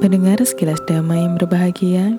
[0.00, 2.16] Pendengar sekilas damai yang berbahagia,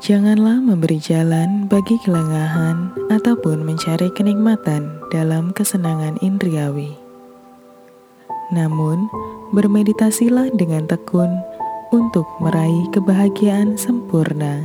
[0.00, 6.96] janganlah memberi jalan bagi kelengahan ataupun mencari kenikmatan dalam kesenangan indriawi.
[8.48, 9.12] Namun,
[9.52, 11.28] bermeditasilah dengan tekun
[11.92, 14.64] untuk meraih kebahagiaan sempurna.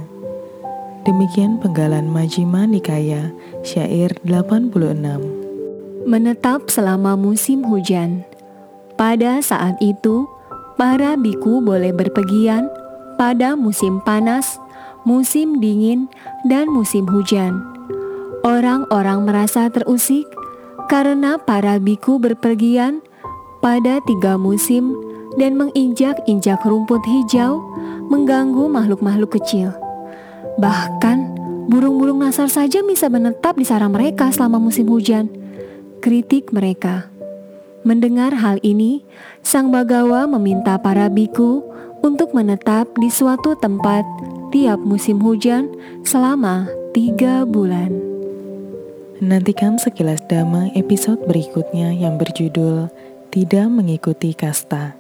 [1.04, 4.72] Demikian penggalan Majima Nikaya, syair 86.
[6.08, 8.24] Menetap selama musim hujan.
[8.96, 10.32] Pada saat itu,
[10.76, 12.70] para biku boleh berpergian
[13.16, 14.58] pada musim panas,
[15.06, 16.10] musim dingin,
[16.50, 17.62] dan musim hujan.
[18.44, 20.28] Orang-orang merasa terusik
[20.92, 23.00] karena para biku berpergian
[23.64, 24.92] pada tiga musim
[25.40, 27.64] dan menginjak-injak rumput hijau,
[28.12, 29.72] mengganggu makhluk-makhluk kecil.
[30.60, 31.40] Bahkan,
[31.72, 35.32] burung-burung nasar saja bisa menetap di sarang mereka selama musim hujan.
[36.04, 37.13] Kritik mereka.
[37.84, 39.04] Mendengar hal ini,
[39.44, 41.68] Sang Bagawa meminta para biku
[42.00, 44.08] untuk menetap di suatu tempat
[44.56, 45.68] tiap musim hujan
[46.08, 47.92] selama tiga bulan.
[49.20, 52.88] Nantikan sekilas dama episode berikutnya yang berjudul
[53.36, 54.96] Tidak Mengikuti Kasta.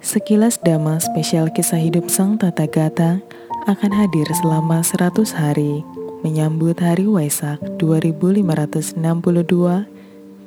[0.00, 3.20] Sekilas dama spesial kisah hidup Sang Tata Gata
[3.68, 5.84] akan hadir selama 100 hari
[6.24, 8.96] menyambut Hari Waisak 2562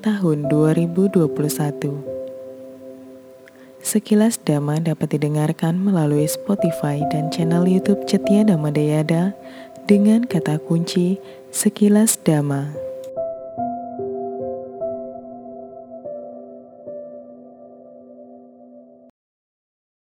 [0.06, 1.25] tahun 2021.
[3.81, 9.33] Sekilas Dhamma dapat didengarkan melalui Spotify dan channel YouTube Cetia Dhamma Dayada
[9.89, 11.17] dengan kata kunci
[11.50, 12.84] Sekilas Dhamma.